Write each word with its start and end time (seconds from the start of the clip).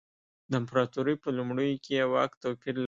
د 0.49 0.53
امپراتورۍ 0.61 1.15
په 1.23 1.29
لومړیو 1.37 1.81
کې 1.83 1.91
یې 1.99 2.05
واک 2.11 2.31
توپیر 2.41 2.73
لري. 2.75 2.79